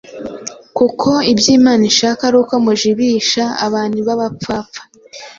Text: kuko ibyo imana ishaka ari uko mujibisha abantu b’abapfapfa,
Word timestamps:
kuko 0.77 1.09
ibyo 1.31 1.49
imana 1.57 1.83
ishaka 1.91 2.21
ari 2.29 2.37
uko 2.41 2.53
mujibisha 2.63 3.43
abantu 3.65 3.97
b’abapfapfa, 4.07 4.81